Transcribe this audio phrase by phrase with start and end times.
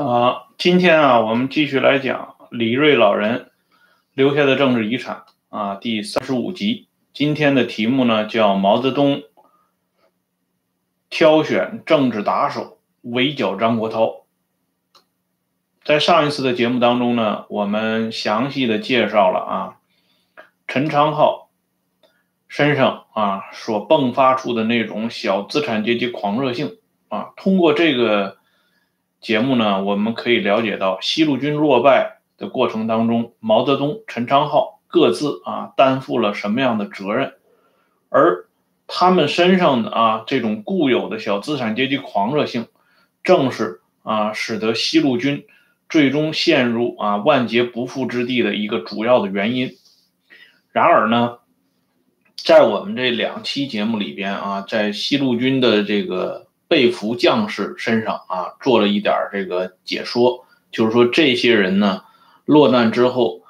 [0.00, 3.50] 啊，今天啊，我们继续来讲李瑞老人
[4.14, 6.88] 留下的政治遗产啊，第三十五集。
[7.12, 9.24] 今天的题目呢叫毛泽东
[11.10, 14.22] 挑选政治打手，围剿张国焘。
[15.84, 19.76] 在上一次的节目当中呢，我们详细的介绍了啊，
[20.66, 21.50] 陈昌浩
[22.48, 28.39] 身上啊所迸发出的那种小资产阶级狂热性啊，通过这个。
[29.20, 37.34] 节目呢，我们可以了解到西路军落败的过程当中，毛泽东、陈昌浩各自啊担负了什么样的责任，
[38.08, 38.46] 而
[38.86, 42.68] 他们身上的啊这种固有的小资产阶级狂热性，
[43.22, 45.44] 正是啊使得西路军
[45.90, 49.72] 最终陷入啊万劫不复之地的一个主要的原因。
[50.72, 51.40] 然而呢，
[52.36, 56.46] 在我们这两期节目里边啊，在西路军的这个。
[56.70, 62.04] 被俘将士身上啊，做了一点这个解说，就是说这些人呢，
[62.44, 63.42] 落难之后，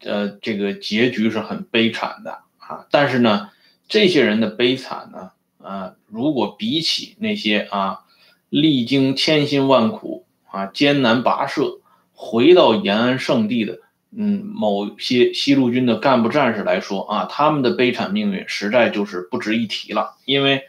[0.00, 2.84] 呃，这个结局是很悲惨的啊。
[2.90, 3.50] 但是呢，
[3.86, 5.30] 这些人的悲惨呢，
[5.64, 8.00] 啊，如果比起那些啊，
[8.48, 11.78] 历经千辛万苦啊，艰难跋涉
[12.14, 13.78] 回到延安圣地的，
[14.10, 20.64] 嗯，某些西路军的干部战士来说啊，他们的悲惨命运实在就是不值一提了，因为。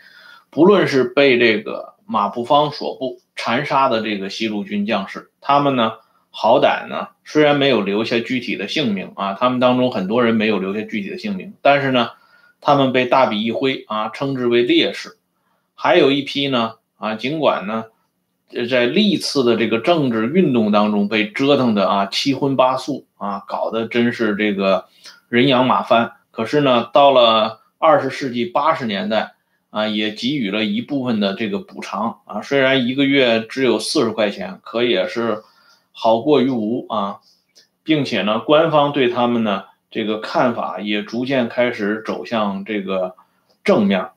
[0.58, 5.98] 不论是被这个马步芳所部残杀的这个西路军将士，他们呢，
[6.32, 12.10] 好歹呢，虽然没有留下具体的姓名啊，他们当中很多人没有留下具体的姓名，但是呢，
[12.60, 15.20] 他们被大笔一挥啊，称之为烈士。
[15.76, 17.86] 还有一批呢，啊，尽管呢，
[18.68, 24.86] 在历次的这个政治运动当中被折腾的啊七荤八素啊，搞得真是这个
[25.30, 29.36] 人仰马翻，可是呢，到了二十世纪八十年代。
[29.70, 35.44] 啊，也给予了一部分的这个补偿啊，虽然一个月只有四十块钱，可也是
[35.92, 37.20] 好过于无啊，
[37.84, 43.16] 并且呢，官方对他们呢这个看法也逐渐开始走向这个
[43.64, 44.10] 正面。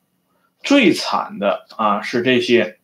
[0.63, 2.79] 最惨的啊是这些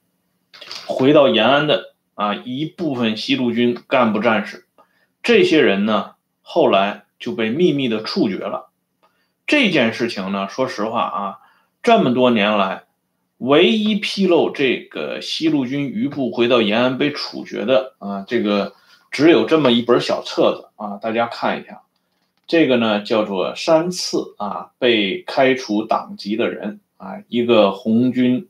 [0.86, 4.66] 回到延安的啊一部分西路军干部战士，
[5.22, 8.70] 这些人呢后来就被秘密的处决了。
[9.46, 11.38] 这件事情呢，说实话啊。
[11.86, 12.82] 这么多年来，
[13.38, 18.74] 唯一披露这个西路军余部回到延安被处决的啊，这个
[19.12, 21.82] 只有这么一本小册子啊，大家看一下。
[22.48, 28.48] 这个呢叫做三次啊被开除党籍的人啊，一个红军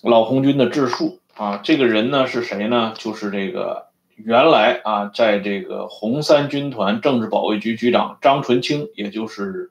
[0.00, 1.58] 老红军的自述啊。
[1.58, 2.94] 这个人呢是谁呢？
[2.96, 9.70] 就是这个原来啊在这个红三军团政治保卫局局长张纯清，也就是。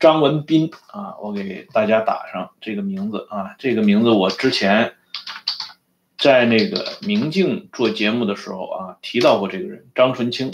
[0.00, 4.94] 张文斌啊，我给大家打上这个名字啊，这个名字我之前
[6.16, 10.52] 在那个明镜做节目的时候啊提到过这个人张纯清，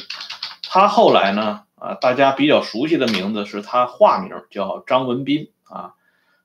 [0.65, 5.95] 他后来呢啊大家比较熟悉的名字是他化名叫张文斌啊，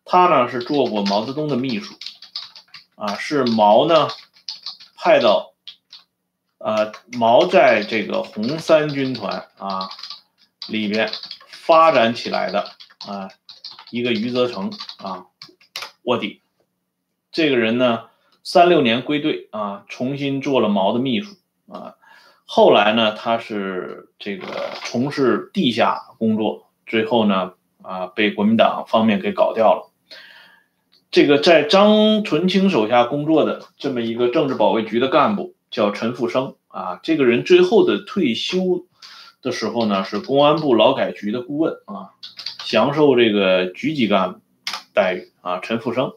[0.06, 1.96] 他呢是做过毛泽东的秘书
[2.94, 4.10] 啊，是毛呢
[4.96, 5.54] 派到
[6.60, 9.90] 呃毛在这个红三军团啊
[10.68, 11.10] 里边
[11.48, 12.74] 发展起来的。
[13.08, 13.30] 啊，
[13.90, 15.26] 一个余则成啊，
[16.04, 16.42] 卧底。
[17.32, 18.04] 这个人呢，
[18.44, 21.36] 三六年归队啊，重新做了毛的秘书
[21.72, 21.96] 啊。
[22.46, 29.92] 后来呢，他是这个从事地下工作，最后呢啊，被国民党方面给搞掉了。
[31.10, 37.00] 这个在张纯清手下工作的这么一个政治保卫局的干部叫陈复生啊。
[37.04, 38.86] 这个人最后的退休
[39.42, 42.12] 的时候呢，是公安部劳改局的顾问啊。
[42.72, 44.40] 享受这个局级干部
[44.94, 46.14] 待遇啊，陈复生，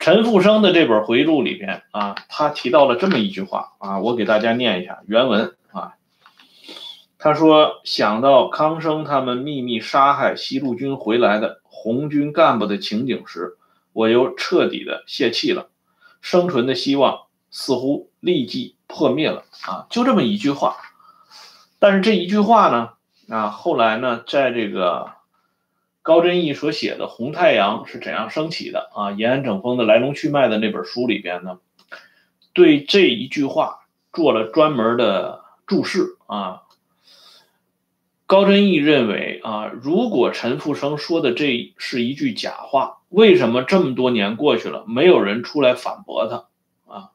[0.00, 5.92] 陈复生的这本回忆录里边啊，他提到了这么一句话啊，我给大家念一下原文啊。
[7.16, 13.56] 他说：“想到康生他们秘密杀害西路军回来的红军干部的情景时，
[13.92, 15.68] 我又彻底的泄气了，
[16.20, 17.20] 生存的希望
[17.52, 20.74] 似乎立即破灭了啊！”就这么一句话，
[21.78, 22.90] 但是这一句话呢，
[23.28, 25.12] 啊，后来呢，在这个。
[26.04, 31.60] 高真义所写的《红太阳是怎样升起的》啊，延安整风的来龙去脉的那本书里边呢，
[32.52, 36.64] 对这一句话做了专门的注释啊。
[38.26, 47.10] 高真义认为啊，如果陈复生说的这是一句假话，为什么这么多年过去了，没有人出来反驳他啊？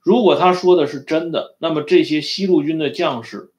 [0.00, 3.50] 如果他说的是真的，那么这些西路军的将士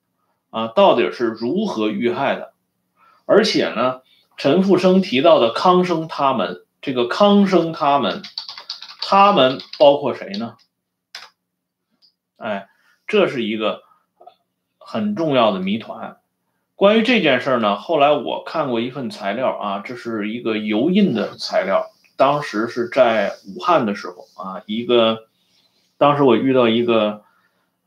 [0.49, 2.53] 啊，到底是如何遇害的？
[3.27, 4.01] 而且呢？
[4.37, 8.21] 陈复生提到的康生他们，这个康生他们，
[9.01, 10.55] 他们包括谁呢？
[12.37, 12.67] 哎，
[13.07, 13.81] 这是一个
[14.77, 16.17] 很重要的谜团。
[16.75, 21.85] 关于这件事呢，后来我看过一份材料啊，这是一个油印的材料，
[22.17, 25.27] 当时是在武汉的时候啊，一个
[25.97, 27.23] 当时我遇到一个，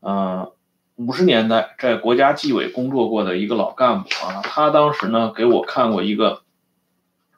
[0.01, 0.51] 嗯，
[0.99, 6.41] 五十年代在国家纪委工作过的一个老干部啊，他当时呢给我看过一个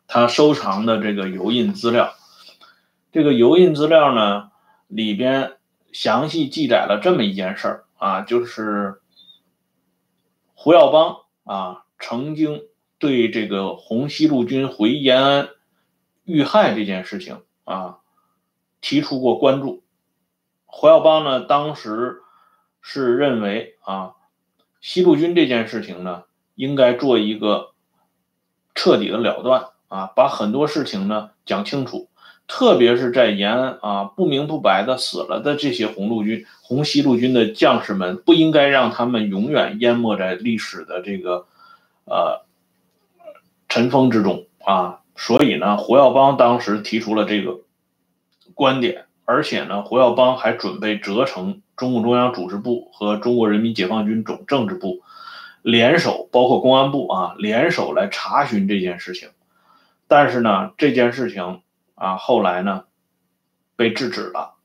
[0.07, 2.11] 他收藏的这个油印资料，
[3.11, 4.49] 这个油印资料呢
[4.87, 5.57] 里边
[5.91, 8.99] 详细记载了这么一件事儿啊，就是
[10.55, 11.17] 胡耀邦。
[11.43, 12.61] 啊，曾经
[12.97, 15.49] 对这个红西路军回延安
[16.23, 17.97] 遇害这件事情啊
[18.79, 19.83] 提出过关注。
[20.65, 22.21] 胡耀邦呢，当时
[22.81, 24.13] 是认为啊，
[24.81, 26.23] 西路军这件事情呢，
[26.55, 27.71] 应该做一个
[28.75, 32.09] 彻底的了断啊，把很多事情呢讲清楚。
[32.47, 41.45] 特别是在延安啊，不明不白的死了的这些红路军、红西路军的将士们，不应该让他们永远淹没在历史的这个
[42.03, 42.43] 呃
[43.69, 44.99] 尘封之中啊。
[45.15, 47.61] 所以呢，胡耀邦当时提出了这个
[48.53, 55.01] 观点，而且呢，胡耀邦还准备责成中共中央组织部和中国人民解放军总政治部
[55.61, 59.29] 联手，包括公安部啊，联手来查询这件事情。
[60.07, 61.61] 但是呢，这件事情。
[61.93, 62.85] 啊，后来呢，
[63.75, 64.55] 被制止了，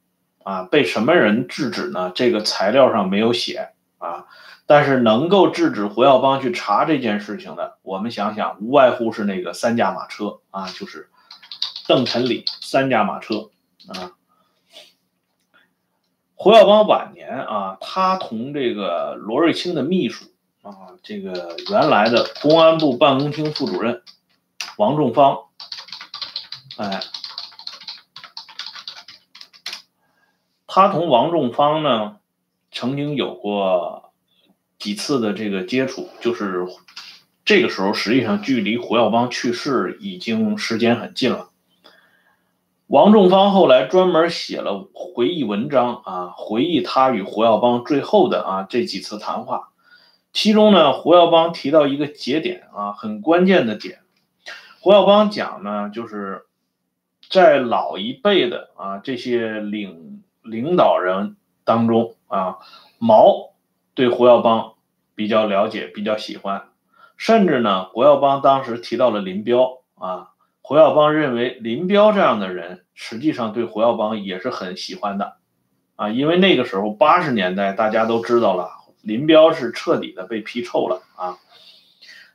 [0.43, 2.11] 啊，被什么人制止呢？
[2.14, 4.25] 这个材料上没有写啊。
[4.64, 11.11] 但是能够制止胡耀邦去查这件事情的，我们想想，无外乎是那个三驾马车啊，就是
[11.87, 13.50] 邓、陈、李三驾马车
[13.88, 14.12] 啊。
[16.37, 20.27] 胡耀邦晚年啊，他同这个罗瑞卿的秘书
[20.62, 24.03] 啊，这个原来的公安部办公厅副主任
[24.77, 25.38] 王仲方，
[26.77, 27.00] 哎。
[30.67, 32.19] 他同王仲方呢，
[32.71, 34.12] 曾经有过
[34.79, 36.67] 几次的这个接触，就是
[37.47, 41.49] 这个时候实际上距离胡耀邦去世已经时间很近了。
[42.87, 49.71] 王仲芳后来专门写了回忆文章啊，回忆他与胡耀邦最后的啊这几次谈话。
[50.33, 54.00] 其中呢，胡耀邦提到一个节点啊，很关键的点。
[54.81, 56.47] 胡耀邦讲呢，就是
[57.29, 60.23] 在老一辈的啊这些领。
[60.49, 62.59] 领导人当中啊，
[63.00, 63.56] 毛
[63.94, 64.75] 对胡耀邦
[65.17, 66.69] 比较了解，比较喜欢，
[67.17, 70.29] 甚至呢，胡耀邦当时提到了林彪啊，
[70.67, 75.37] 胡耀邦认为林彪这样的人实际上对胡耀邦也是很喜欢的
[75.95, 81.39] 啊，因为那个时候八十年代大家都知道了，林彪是彻底的被批臭了啊，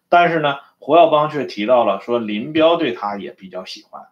[0.07, 4.07] 但是呢，胡耀邦却提到了说林彪对他也比较喜欢，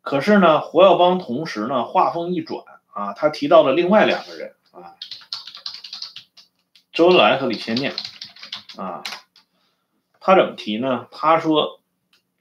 [0.00, 2.64] 可是呢，胡耀邦同时呢话锋一转。
[2.94, 4.96] 啊，他提到了另外两个人啊，
[6.90, 7.92] 周恩来和李先念
[8.78, 9.02] 啊，
[10.20, 11.06] 他怎么提呢？
[11.10, 11.81] 他说，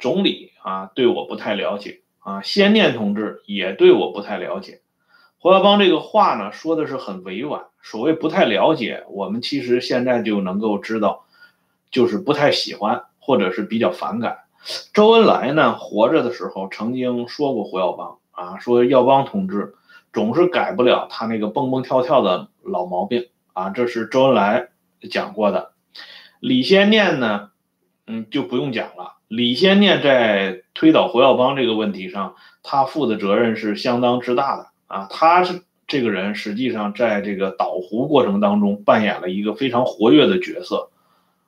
[0.01, 4.81] 总理啊对我不太了解啊，先念同志也对我不太了解。
[5.37, 11.25] 胡耀邦这个话呢说的是很委婉，所谓不太了解，我们其实现在就能够知道，
[11.89, 14.39] 就是不太喜欢或者是比较反感。
[14.93, 19.75] 周恩来呢活着的时候曾经说过胡耀邦啊，说耀邦同志。
[20.13, 23.69] 总是改不了他那个蹦蹦跳跳的老毛病啊！
[23.69, 24.67] 这是周恩来
[25.09, 25.71] 讲过的。
[26.41, 27.51] 李先念呢，
[28.07, 29.13] 嗯，就不用讲了。
[29.31, 35.07] 李先念在推倒胡耀邦这个问题上，他负的责任是相当之大的啊！
[35.09, 40.89] 他是这个人，实际上在这个倒胡过程当中扮演了一个非常活跃的角色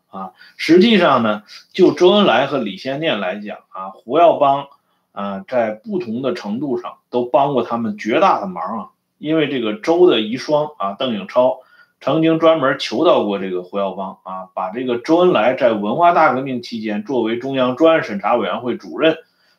[0.09, 0.31] 啊！
[0.55, 4.67] 实际上呢，就周恩来和李先念来讲啊，胡耀邦。
[5.11, 8.89] 啊，在不同的程度上都帮过他们绝大的忙啊！
[9.19, 11.59] 因为这个周的遗孀啊，邓颖超
[12.03, 19.15] 曾经专门求到过这个胡耀邦啊，把这个周恩来在文化大革命期间作为中央专案审查委员会主任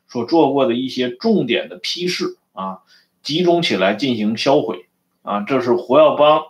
[0.07, 2.81] 所做过的一些重点的批示啊，
[3.23, 4.87] 集中起来进行销毁
[5.23, 5.41] 啊。
[5.41, 6.43] 这是胡耀邦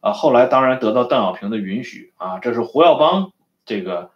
[0.00, 3.32] 啊，后来当然得到邓小平的允许啊，这是胡耀邦
[3.64, 4.10] 这个。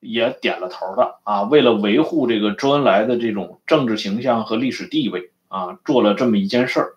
[0.00, 6.95] 也点了头的啊，为了维护这个周恩来的这种政治形象和历史地位啊，做了这么一件事儿。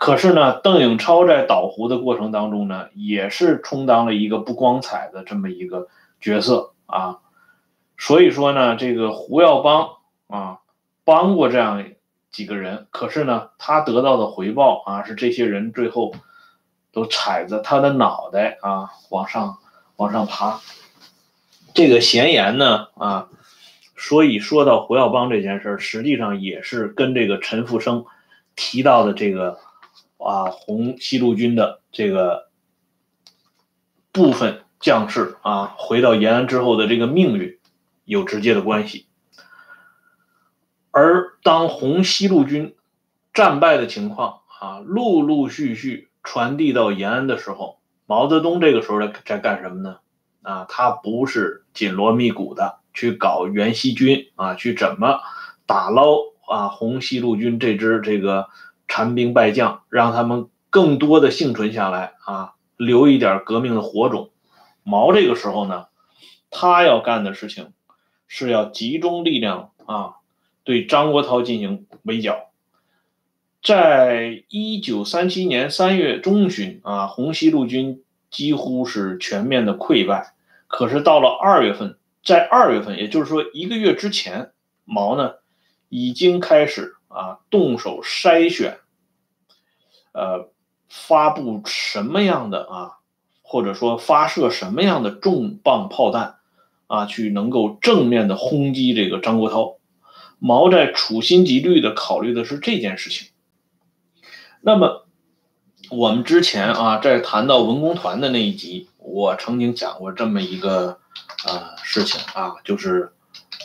[0.00, 5.88] 可是呢，邓颖超在倒胡的过程当中呢，也是充当了一个不光彩的这么一个
[6.22, 7.18] 角色啊。
[7.98, 9.90] 所以说呢，这个胡耀邦
[10.26, 10.60] 啊，
[11.04, 11.84] 帮过这样
[12.30, 16.14] 几个人，可是呢，他得到的回报啊，是这些人最后
[16.92, 19.58] 都踩着他的脑袋啊，往上
[19.96, 20.60] 往上爬。
[21.74, 23.28] 这个闲言呢，啊，
[23.98, 28.06] 所以说到胡耀邦这件事，实际上也是跟这个陈福生
[28.56, 29.58] 提到的这个
[30.24, 32.48] 啊红西路军的这个
[34.12, 37.58] 部分将士啊回到延安之后的这个命运
[38.04, 39.06] 有直接的关系。
[40.90, 42.74] 而当红西路军
[43.32, 49.98] 战败的情况啊陆陆续续传递到延安的时候，毛泽东这个时候在在干什么呢？
[50.42, 55.20] 啊，他不是紧锣密鼓的去搞袁熙军啊，去怎么
[55.66, 56.16] 打捞
[56.48, 58.48] 啊红西路军这支这个
[58.90, 64.30] 残兵败将，让他们更多的幸存下来啊，留一点革命的火种。
[64.82, 65.86] 毛这个时候呢，
[66.50, 67.72] 他要干的事情
[68.26, 70.16] 是要集中力量啊。
[70.62, 72.50] 对张国焘进行围剿，
[73.62, 80.34] 在一九三七年三月中旬啊，红西路军几乎是全面的溃败。
[80.68, 84.50] 可是到了二月份，在二月份，也就是说一个月之前，
[84.84, 85.34] 毛呢
[85.88, 88.78] 已经开始啊动手筛选，
[90.12, 90.48] 呃，
[90.88, 92.98] 发布什么样的啊，
[93.42, 96.36] 或者说发射什么样的重磅炮弹
[96.86, 99.76] 啊，去能够正面的轰击这个张国焘。
[100.38, 103.28] 毛在处心积虑的考虑的是这件事情。
[104.62, 105.06] 那么，
[105.90, 110.98] 我们之前啊，在谈到文工团的那一集，我曾经讲过这么一个
[111.46, 113.12] 呃事情啊，就是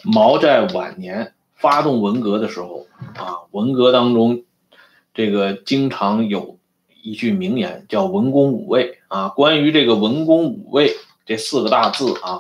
[0.04, 4.44] 毛在晚年发动文革的时候啊，文革当中
[5.14, 6.60] 这个经常有
[7.02, 12.40] 一句名言叫“文公五位”啊，关于这个“文公五位”这四个大字啊，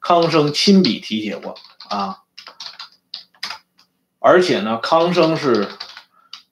[0.00, 1.56] 康生亲笔题写过
[1.88, 2.20] 啊。
[4.18, 5.68] 而且呢，康生是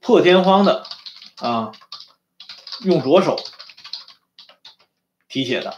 [0.01, 0.85] 破天荒的
[1.39, 1.71] 啊，
[2.83, 3.39] 用左手
[5.29, 5.77] 题写的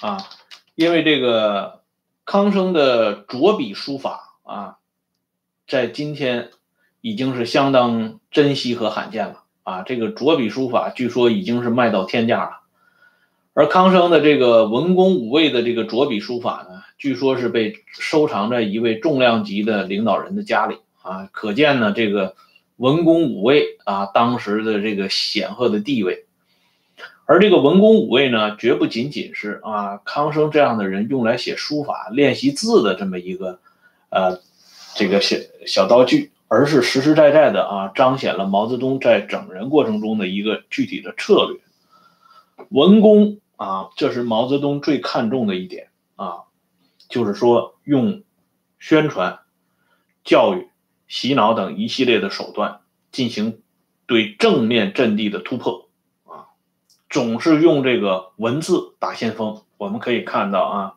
[0.00, 0.28] 啊，
[0.74, 1.84] 因为这个
[2.24, 4.78] 康生的着笔书法啊，
[5.68, 6.50] 在今天
[7.00, 9.82] 已经是相当珍惜和罕见了啊。
[9.82, 12.60] 这个着笔书法据说已经是卖到天价了，
[13.54, 20.78] 而康生的这个文工五位的这个着笔书法呢，据说是被收藏在一位重量级的领导人的家里。
[21.00, 22.34] 啊，可见呢，这个
[22.76, 26.26] 文工五位啊，当时的这个显赫的地位。
[27.24, 33.58] 而这个文工五位呢，绝不仅仅是啊康生这样的人用来写书法、练习字的这么一个
[34.10, 34.40] 呃
[34.94, 35.36] 这个小
[35.66, 41.60] 小道具，而是实实在在的啊彰显了毛泽东在整人过程中的一个具体的策略。
[42.70, 46.44] 文工啊，这是毛泽东最看重的一点啊，
[47.08, 48.24] 就是说用
[48.78, 49.38] 宣传、
[50.24, 50.68] 教育。
[51.10, 52.80] 洗脑等一系列的手段
[53.12, 53.62] 进行
[54.04, 55.88] 对正面阵地的突破
[56.26, 56.52] 啊，
[57.08, 59.62] 总是用这个文字打先锋。
[59.78, 60.94] 我们可以看到啊，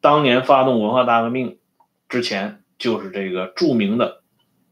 [0.00, 1.60] 当年发动文化大革命
[2.08, 4.24] 之前，就是这个著名的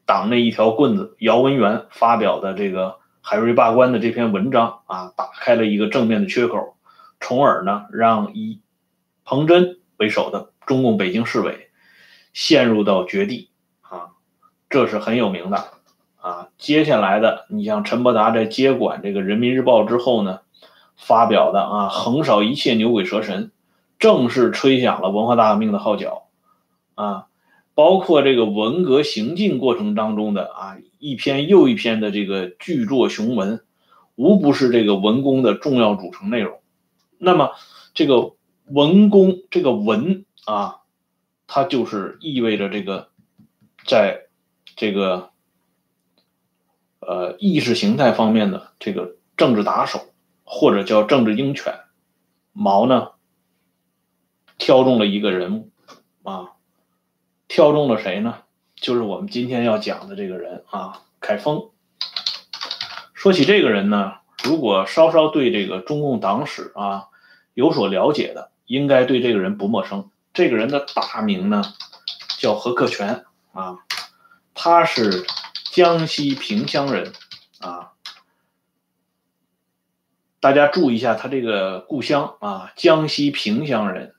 [0.06, 6.76] 党内一条棍子姚文元发表的这个海瑞罢官的这篇文章啊，打开了一个正面的缺口，
[7.20, 8.60] 从而呢让以
[9.24, 11.70] 彭真为首的中共北京市委
[12.32, 13.50] 陷入到绝地
[13.82, 14.12] 啊。
[14.70, 15.64] 这是很有名的
[16.20, 16.48] 啊！
[16.58, 20.40] 接下来的，你像陈伯达在接管这个人民日报之后呢，
[20.96, 23.50] 发表的啊，横扫一切牛鬼蛇神，
[23.98, 26.28] 正式吹响了文化大革命的号角
[26.94, 27.26] 啊！
[27.76, 33.64] 包括这个文革行进过程当中的啊，一篇又一篇的这个巨作雄文，
[34.16, 36.58] 无不是这个文工的重要组成内容。
[37.18, 37.52] 那么，
[37.94, 38.32] 这个
[38.64, 40.80] 文工这个文啊，
[41.46, 43.10] 它就是意味着这个
[43.86, 44.22] 在。
[44.78, 45.30] 这个，
[47.00, 50.00] 呃，意识形态方面的这个政治打手，
[50.44, 51.72] 或者叫政治鹰犬，
[52.52, 53.12] 毛呢，
[54.58, 55.70] 挑中了一个人物，
[56.24, 56.55] 啊，
[57.56, 58.40] 挑中了谁呢？
[58.74, 61.70] 就是我们今天要讲的这个人啊，凯丰。
[63.14, 67.06] 说起这个人呢，如果稍稍对这个中共党史啊
[67.54, 70.10] 有所了解的，应该对这个人不陌生。
[70.34, 71.62] 这个人的大名呢，
[72.38, 73.78] 叫何克全啊。
[74.52, 75.24] 他是
[75.70, 77.14] 江西萍乡人，
[77.60, 77.92] 啊，
[80.40, 84.14] 大家注意一下他这个故乡啊，江西萍乡人。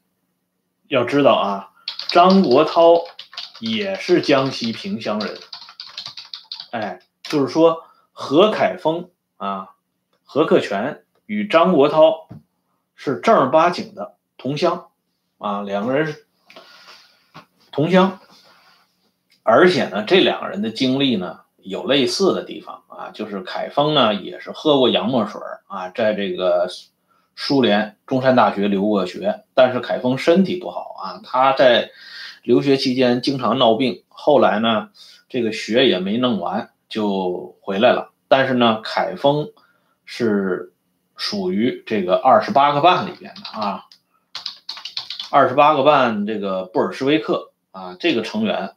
[0.88, 1.70] 要知道啊，
[2.10, 3.06] 张国焘
[3.60, 5.38] 也是江西萍乡人，
[6.72, 9.70] 哎，就是说何凯丰啊，
[10.24, 12.28] 何克全与张国焘
[12.96, 14.90] 是正儿八经的同乡
[15.38, 16.26] 啊，两个人是
[17.72, 18.20] 同乡。
[19.44, 26.68] 而且呢，这两个人的经历呢有类似的地方啊，就是凯丰呢也是喝过洋墨水啊，在这个
[27.36, 31.92] 苏联中山大学留过学，但是凯丰身体不好啊，他在
[32.48, 34.90] 留学期间经常闹病，后来呢
[35.28, 38.14] 这个学也没弄完就回来了。
[38.30, 39.50] 但是呢，凯丰
[40.06, 40.72] 是
[41.18, 43.84] 属于这个二十八个半里边的啊。
[45.30, 48.76] 二十八个半这个布尔什维克啊，这个成员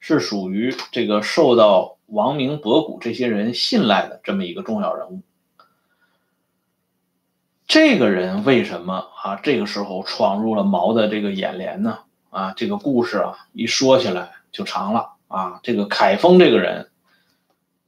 [0.00, 5.22] 是属于这个受到王明、博古这些人信赖的这么一个重要人物。
[7.68, 9.36] 这个人为什么啊？
[9.36, 12.00] 这个时候闯入了毛的这个眼帘呢？
[12.32, 15.60] 啊，这个故事啊，一说起来就长了啊。
[15.62, 16.88] 这个凯丰这个人，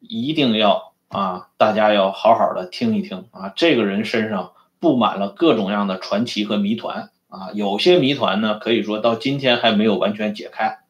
[0.00, 3.54] 一定要啊，大家要好好的听一听啊。
[3.56, 7.52] 这个人身上布满了各种样的传奇和谜团啊。
[7.54, 10.80] 有些谜团呢，可以说到今天还没有完全解开。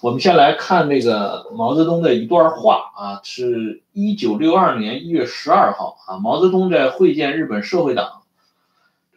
[0.00, 8.21] 我们先来看这个毛泽东的一段话啊，是一九六二年一月十二号啊，毛泽东在会见日本社会党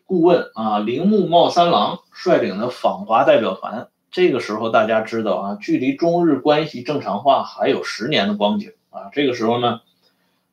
[0.05, 3.89] 顾问啊铃木茂三郎率领的访华代表团。
[4.11, 9.09] 这个时候大家知道啊，距离中日关系正常化还有十年的光景啊。
[9.11, 9.81] 这个时候呢，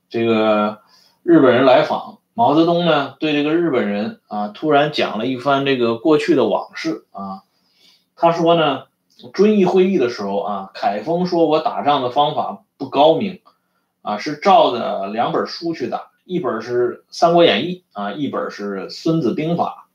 [0.08, 0.80] 这个
[1.22, 7.42] 日本人来访，毛泽东呢对这个日本人啊突然讲了一番这个过去的往事啊，
[8.16, 8.84] 他说呢。
[9.34, 13.40] 遵义会议的时候啊，凯丰说我打仗的方法不高明，
[14.00, 19.88] 啊，是照着两本书去打，一本是《三国演义》啊，一本是《孙子兵法》。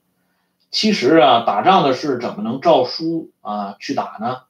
[0.69, 4.41] 其实啊，打仗的事怎么能照书啊去打呢？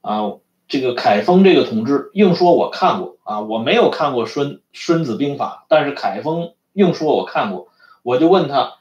[0.00, 0.34] 啊，
[0.66, 7.68] 这个凯丰这个同志硬说我看过啊，我没有看过《孙孙子兵法》，但是凯丰硬说我看过，
[8.02, 8.62] 我就问他，《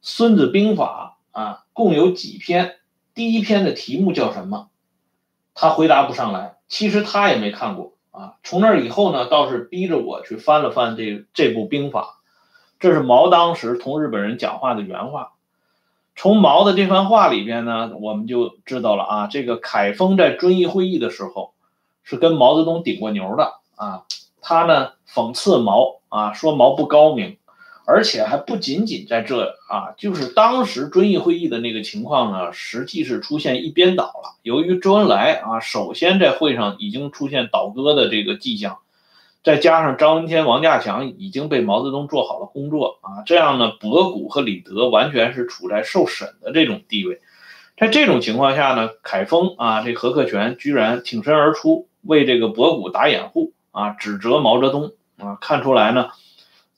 [0.00, 2.76] 孙子兵法》啊共有几篇？
[3.14, 4.70] 第一篇的题目叫什么？
[5.54, 8.34] 他回答不上来，其实他也没看过啊。
[8.44, 12.20] 从那以后呢，倒是逼着我去翻了翻这这部兵法。
[12.78, 15.32] 这是毛当时同日本人讲话的原话。
[16.14, 21.54] 从毛的这番话里边呢，我们就知道了啊，这个凯丰在遵义会议的时候
[22.04, 24.04] 是跟毛泽东顶过牛的啊。
[24.40, 27.38] 他呢讽刺毛啊，说毛不高明。
[27.84, 34.38] 而且还不仅仅在这啊，就是当时遵义会议的那个情况呢，实际是出现一边倒了。
[34.42, 38.78] 由于周恩来啊，首先在会上已经出现倒戈的这个迹象，
[39.42, 47.20] 再加上张闻天、王稼祥已经被毛泽东做好了工作啊，这样呢，博古和李德完全是处在受审的这种地位。
[47.76, 56.10] 在这种情况下呢，凯丰啊，这何克权居然挺身而出，为这个博古打掩护啊，指责毛泽东啊，看出来呢。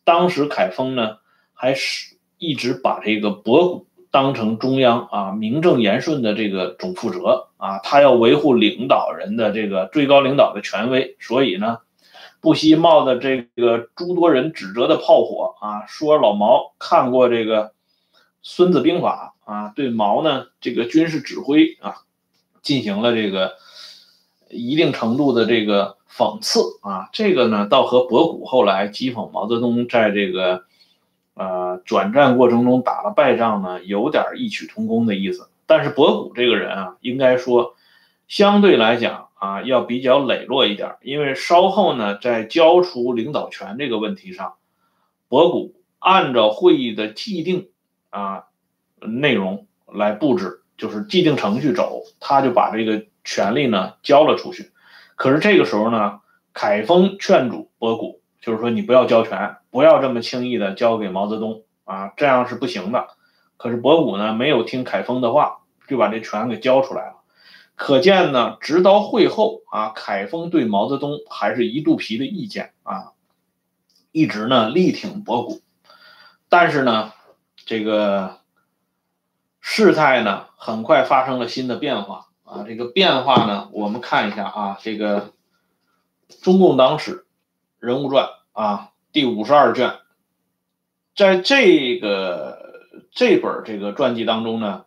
[0.05, 1.19] 当时凯丰呢，
[1.53, 11.79] 还是一直把这个博古当成中央啊名正言顺的这个总负责啊，他要维护领导人的这个最高领导的权威，所以呢，
[12.41, 17.65] 不惜冒着这个诸多人指责的炮火啊，说老毛看过这个
[18.43, 21.97] 《孙子兵法》啊，对毛呢这个军事指挥啊，
[22.63, 23.57] 进行了这个
[24.55, 25.97] 一定程度的这个。
[26.17, 30.63] 讽刺啊，这个呢，倒和博古后来讥讽毛泽东在这个
[31.35, 35.49] 呃转战过程中打了败仗呢，有点异曲同工的意思。
[35.67, 37.75] 但是博古这个人啊，应该说
[38.29, 44.55] 相对来讲啊，要比较磊落一点，因为稍后呢，在交出领导权这个问题上，
[45.29, 47.71] 博古按照会议的既定
[48.11, 48.45] 啊
[49.01, 54.73] 内容来布置，就是既定程序走，他就把这个权力呢交了出去。
[55.17, 56.21] 可是这个时候呢，
[56.53, 63.09] 凯丰劝阻博古，就是说你不要交权，不要这么轻易的交给毛泽东啊，这样是不行的。
[63.57, 67.15] 可是博古呢，没有听凯丰的话，就把这权给交出来了。
[67.77, 73.13] 可见呢，直到会后啊，凯丰对毛泽东还是一肚皮的意见啊，
[74.13, 75.61] 一直呢力挺博古。
[76.49, 77.13] 但是呢，
[77.57, 78.39] 这个
[79.61, 82.27] 事态呢，很快发生了新的变化。
[82.45, 85.23] 啊，这个变化呢，我们看一下啊，这个
[86.43, 87.25] 《中共党史
[87.79, 89.95] 人物传》啊，第五十二卷，
[91.17, 94.85] 在这个这本这个传记当中呢，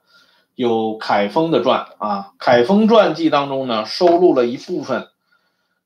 [0.53, 5.07] 有凯丰的传啊，凯丰传记当中呢，收录了一部分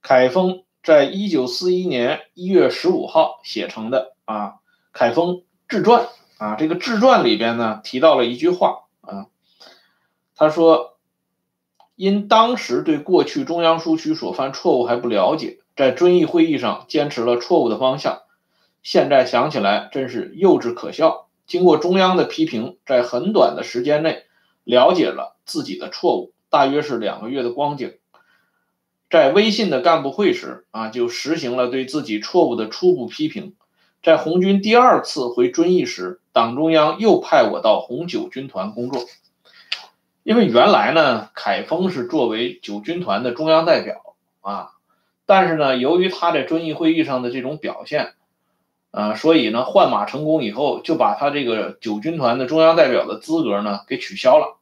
[0.01, 4.55] 凯丰在一九四一年一月十五号写成的啊，
[4.91, 9.27] 凯丰自传啊，这个自传里边呢，提到了一句话啊，
[10.35, 10.91] 他说。
[11.95, 18.21] 因当时对过去中央苏区所犯错误还不了解，在遵义会议上坚持了错误的方向，
[18.81, 21.27] 现在想起来真是幼稚可笑。
[21.45, 24.23] 经过中央的批评，在很短的时间内
[24.63, 27.93] 了解了自己的错误，大约是两个月的光景。
[29.09, 33.55] 在微信的干部会时啊，就实行了对自己错误的初步批评。
[34.01, 39.03] 在红军第二次回遵义时，党中央又派我到红九军团工作。
[40.23, 44.71] 因为原来呢，凯丰是作为九军团的中央代表啊，
[45.25, 48.13] 但是呢，由于他在遵义会议上的这种表现，
[48.91, 54.59] 啊，所以呢，换马成功以后，就把他这个九军团的中央代表的资格呢给取消了。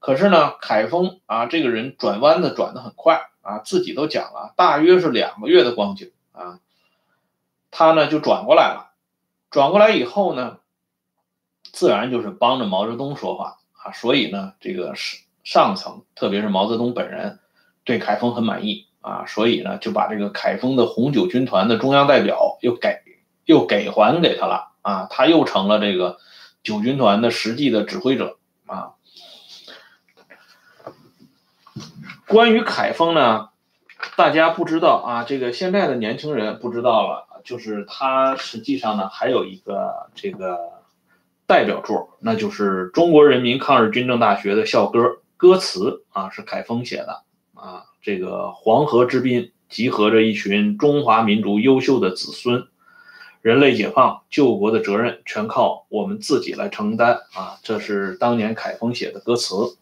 [0.00, 6.58] 可是呢，凯丰啊，这个人转弯子转得很快啊，自己都讲了，大约是两个月的光景啊，
[7.70, 8.92] 他呢就转过来了。
[9.50, 10.58] 转过来以后呢，
[11.62, 13.58] 自然就是帮着毛泽东说话
[13.92, 17.38] 所以呢，这个上上层，特别是毛泽东本人，
[17.84, 22.98] 对凯丰很满意啊，所以呢，就把这个凯丰的红九军团的中央代表又给
[23.44, 26.18] 又给还给他了啊，他又成了这个
[26.62, 28.92] 九军团的实际的指挥者啊。
[32.26, 33.50] 关于凯丰呢，
[34.16, 37.24] 大家不知道啊，这个现在的年轻人不知道了。
[37.44, 40.75] 就是他实际上呢，还有一个这个
[41.46, 47.22] 代表作，那就是中国人民抗日军政大学的校歌，歌词啊是凯丰写的
[47.54, 47.84] 啊。
[48.02, 52.66] 这个黄河之滨集合着一群中华民族优秀的子孙，
[53.42, 57.58] 人类解放救国的责任全靠我们自己来承担啊。
[57.62, 59.76] 这是当年凯丰写的歌词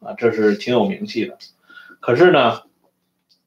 [0.00, 1.38] 啊，这是挺有名气的。
[2.00, 2.62] 可是呢，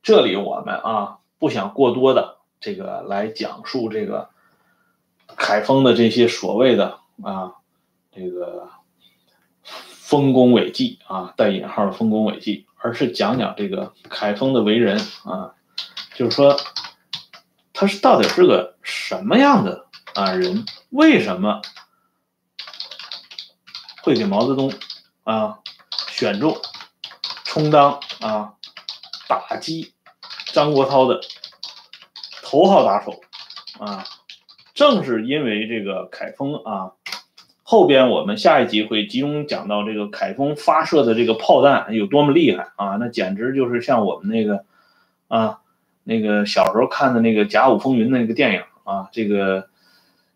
[0.03, 2.37] 这里我们啊不想过多的。
[2.59, 4.29] 这个来讲述这个
[5.35, 7.53] 凯丰的这些所谓的啊，
[8.11, 8.69] 这个
[9.63, 15.55] 丰功伟绩啊，带引号的丰功伟绩，而是讲讲这个凯丰的为人啊，
[16.15, 16.59] 就是说
[17.73, 20.65] 他是到底是个什么样的啊人？
[20.89, 21.61] 为什么
[24.03, 24.71] 会给毛泽东
[25.23, 25.59] 啊
[26.09, 26.57] 选中
[27.43, 28.53] 充当啊
[29.27, 29.93] 打击
[30.53, 31.21] 张国焘的？
[32.49, 33.19] 头号打手，
[33.77, 34.05] 啊，
[34.73, 36.93] 正是因为这个凯丰啊，
[37.69, 44.63] 后边我们下一集会集中讲到这个凯丰发射的这个炮弹有多么厉害啊，那简直就是像我们那个
[45.27, 45.59] 啊，
[46.05, 49.67] 那个小时候看的那个《甲午风云》的那个电影啊，这个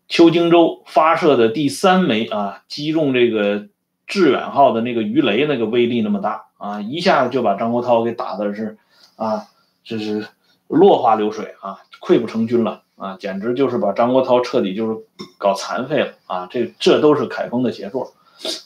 [0.08, 3.68] 邱荆州发射的第三枚啊，击中这个
[4.06, 8.76] 致远号的那个鱼雷，那个威力那么大啊，一下子就把张国焘给打的是
[9.16, 9.44] 啊，
[9.82, 10.26] 这是。
[10.68, 15.06] 落花流水啊，溃不成军了啊，简直就是把张国焘彻底就是
[15.38, 16.46] 搞残废了啊！
[16.50, 18.14] 这这都是凯丰的杰作。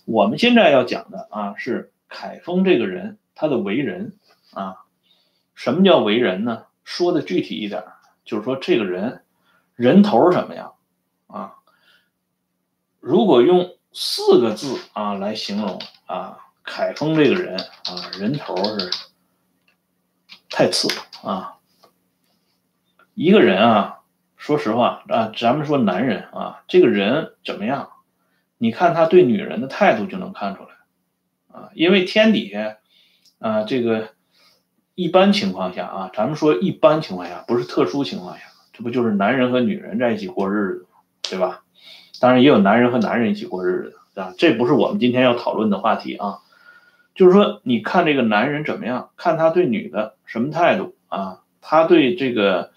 [0.04, 4.14] 我们现在要讲的啊，是凯丰这个人他的为人
[4.52, 4.76] 啊。
[5.54, 6.64] 什么叫为人呢？
[6.84, 7.82] 说的具体一点，
[8.24, 9.22] 就是说这个人
[9.74, 10.74] 人头什么样
[11.26, 11.54] 啊？
[13.00, 18.90] 如果用四个字啊来形容啊，凯丰这个人啊，人头是
[20.50, 20.88] 太次
[21.22, 21.54] 啊。
[23.14, 23.95] 一个人啊，
[24.46, 27.88] 说实话啊，咱们说男人啊，这个人怎么样？
[28.58, 30.68] 你看他对女人的态度就能看出来
[31.48, 31.70] 啊。
[31.74, 32.76] 因为天底下
[33.40, 34.10] 啊，这个
[34.94, 40.86] 一般情况下啊，咱们说一般情况下，不是特殊情况下，这不就是男人和女人在一起过日子，
[41.28, 41.64] 对吧？
[42.20, 46.38] 当然也有男人和男人一起过日子啊，这不是我们今天要讨论的话题啊。
[47.16, 49.10] 就是说，你看这个男人怎么样？
[49.16, 51.40] 看他对女的什么态度啊？
[51.60, 52.70] 他对这个。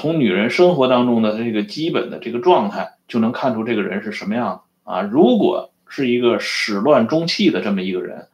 [0.00, 5.02] 从女人生活当中的这个基本的这个状态，就能看出这个人是什么样的啊。
[5.02, 8.28] 如果是一个始乱终弃的这么一个人，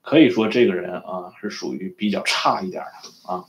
[0.00, 3.44] 可以说这个人啊是属于比较差一点的啊。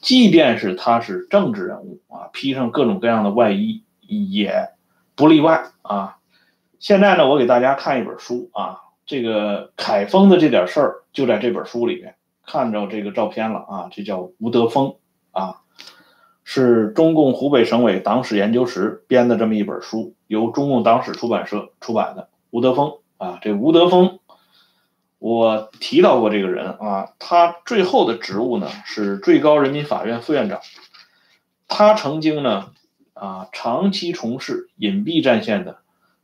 [0.00, 4.68] 即便是他是政治人物啊，披上各种各样的外衣也
[5.16, 6.18] 不例外啊。
[6.78, 12.14] 现在呢，我给大家看一本书啊，这个凯丰的这点事儿就在这本书里面，
[12.46, 14.94] 看着这个照片了啊，这叫吴德峰
[15.32, 15.56] 啊。
[16.52, 22.28] 是中共湖北省委党史研究室编的这么一本书，由中共党史出版社出版的。
[22.50, 24.18] 吴德峰啊，这吴德峰，
[25.20, 30.58] 我提到过这个人啊，他最后的职务呢是最高人民法院副院长。
[31.68, 32.72] 他曾经呢
[33.14, 35.78] 啊长期从事隐蔽战线的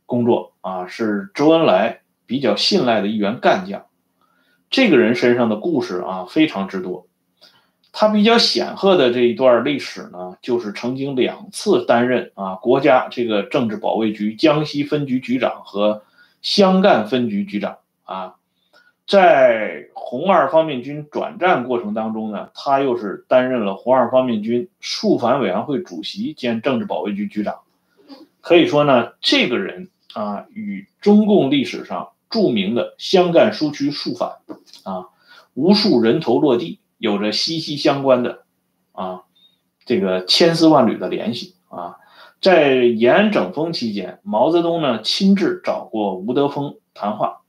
[0.05, 3.85] 工作啊，是周恩来比较信赖的一员干将。
[4.69, 7.06] 这个人身上的故事啊非常之多。
[7.91, 16.03] 他比较显赫的这一段历史呢，就是曾经两次担任啊国家这个政治保卫局江西分局局长和
[16.41, 18.35] 湘赣分局局长啊，
[19.07, 27.61] 在红二方面军转战过程当中呢，他又是担任了红二方面军肃反委员会主席兼政治保卫局局长，
[28.41, 34.33] 可以说呢，这个人啊与中共历史上著名的湘赣苏区肃反
[34.83, 35.07] 啊，
[35.55, 36.79] 无数人头落地。
[36.97, 38.43] 有着息息相关的
[38.91, 39.23] 啊，
[39.85, 41.97] 这个千丝万缕的联系啊，
[42.41, 47.41] 在延安整风期间，毛泽东呢亲自找过吴德峰谈话，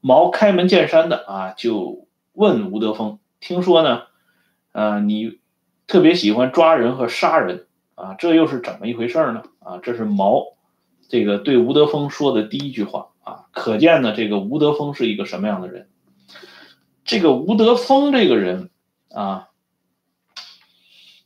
[0.00, 4.02] 毛开门见山的啊就问吴德峰，听说呢，
[4.72, 5.38] 呃你
[5.86, 9.42] 特别喜欢抓人和杀人啊，这又是怎么一回事呢？
[9.60, 10.44] 啊，这是毛
[11.08, 15.88] 这个对吴德峰说的第一句话啊，可见呢，这个吴德峰是一个什么样的人？
[17.04, 18.70] 这个吴德峰这个人
[19.14, 19.48] 啊，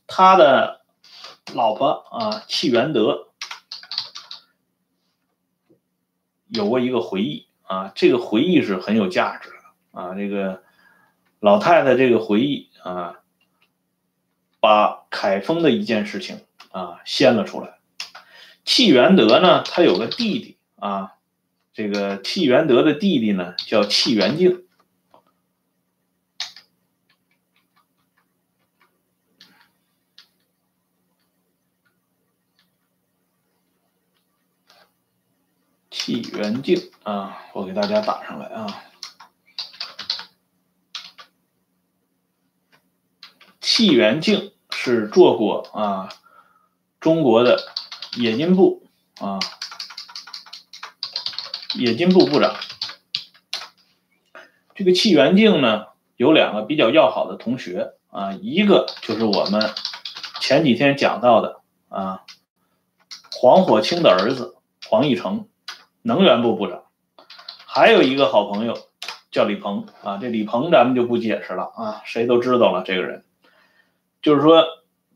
[0.07, 0.81] 他的
[1.53, 3.29] 老婆啊，戚元德
[6.47, 10.63] 有过一个回忆啊，这个回忆是很有价值的啊，这个
[11.39, 13.19] 老太太这个回忆啊，
[14.59, 16.45] 把凯丰的一件事情。
[16.75, 17.79] 啊，掀了出来。
[18.65, 21.13] 戚元德呢，他有个弟弟啊，
[21.71, 24.64] 这个戚元德的弟弟呢叫戚元敬。
[36.05, 38.83] 戚元敬啊，我给大家打上来啊。
[43.59, 46.09] 戚元敬是做过啊。
[46.99, 47.57] 中国的
[48.17, 48.85] 冶金部
[49.19, 49.39] 啊，
[51.73, 52.55] 冶金部部长。
[54.75, 55.87] 这个戚元敬呢，
[56.17, 59.73] 有两个比较要好的同学啊，一个就是我们
[60.39, 62.21] 前几天讲到的啊，
[63.31, 64.55] 黄火清的儿子
[64.87, 65.47] 黄义成，
[66.05, 66.83] 能源部部长。
[67.65, 68.77] 还有一个好朋友
[69.31, 73.23] 叫李鹏啊，这李鹏咱们就不解释了啊，谁都知道了这个人，
[74.21, 74.63] 就是说。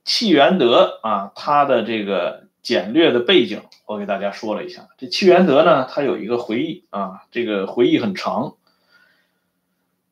[0.06, 4.88] 戚元德啊，他的这个简略的背景，我给大家说了一下。
[4.97, 8.56] 这戚元德呢，他有一个回忆啊，这个回忆很长，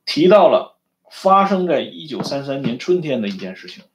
[0.06, 0.78] 提到了
[1.10, 3.86] 发生在一九三三年春天的一件事情。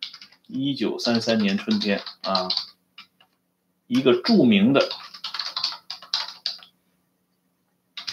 [0.49, 2.49] 一九三三年春天啊，
[3.87, 4.89] 一个著名的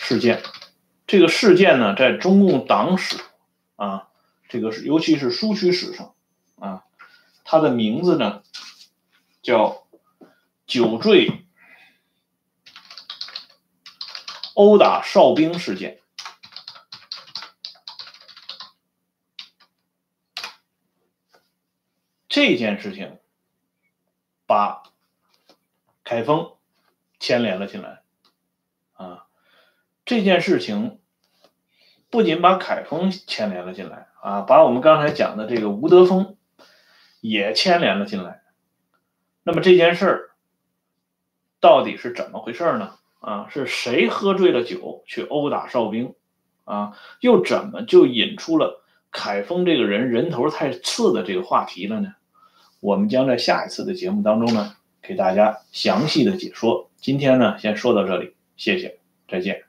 [0.10, 0.42] 事件。
[1.06, 3.16] 这个事件呢，在中共党史
[3.76, 4.08] 啊，
[4.48, 6.16] 这个是尤其是苏区史上
[6.56, 6.84] 啊。
[7.44, 8.42] 它的名字呢，
[9.44, 9.88] 叫
[10.66, 11.46] 酒醉
[14.56, 16.02] 殴打哨兵事件。
[22.28, 23.20] 这件事情
[24.48, 24.82] 把
[26.04, 26.58] 凯丰
[27.20, 28.02] 牵连了进来
[28.94, 29.29] 啊！
[30.10, 30.98] 这件事情
[32.10, 36.36] 不仅把凯丰牵连了进来啊，把我们刚才讲的这个吴德峰。
[37.22, 38.44] 也牵连了进来，
[39.44, 40.30] 那么这件事儿
[41.60, 42.96] 到底是怎么回事呢？
[43.20, 46.16] 啊，是谁喝醉了酒去殴打哨兵？
[46.64, 52.16] 啊，又怎么就引出了凯丰这个人人头太次的这个话题了呢？
[52.80, 56.90] 我们将在下一次的节目当中呢，给大家详细的解说。
[56.96, 59.69] 今天呢，先说到这里，谢谢，再见。